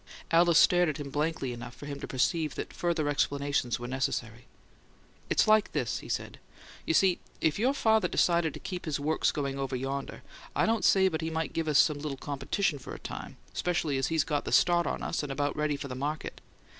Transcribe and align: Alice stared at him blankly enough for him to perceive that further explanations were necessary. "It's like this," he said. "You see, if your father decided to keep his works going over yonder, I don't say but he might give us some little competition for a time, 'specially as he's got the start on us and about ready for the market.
Alice 0.31 0.57
stared 0.57 0.89
at 0.89 0.97
him 0.97 1.11
blankly 1.11 1.53
enough 1.53 1.75
for 1.75 1.85
him 1.85 1.99
to 1.99 2.07
perceive 2.07 2.55
that 2.55 2.73
further 2.73 3.07
explanations 3.07 3.77
were 3.79 3.87
necessary. 3.87 4.47
"It's 5.29 5.47
like 5.47 5.73
this," 5.73 5.99
he 5.99 6.09
said. 6.09 6.39
"You 6.87 6.95
see, 6.95 7.19
if 7.39 7.59
your 7.59 7.75
father 7.75 8.07
decided 8.07 8.55
to 8.55 8.59
keep 8.59 8.85
his 8.85 8.99
works 8.99 9.31
going 9.31 9.59
over 9.59 9.75
yonder, 9.75 10.23
I 10.55 10.65
don't 10.65 10.83
say 10.83 11.07
but 11.07 11.21
he 11.21 11.29
might 11.29 11.53
give 11.53 11.67
us 11.67 11.77
some 11.77 11.99
little 11.99 12.17
competition 12.17 12.79
for 12.79 12.95
a 12.95 12.99
time, 12.99 13.37
'specially 13.53 13.99
as 13.99 14.07
he's 14.07 14.23
got 14.23 14.43
the 14.43 14.51
start 14.51 14.87
on 14.87 15.03
us 15.03 15.21
and 15.21 15.31
about 15.31 15.55
ready 15.55 15.75
for 15.77 15.87
the 15.87 15.93
market. 15.93 16.41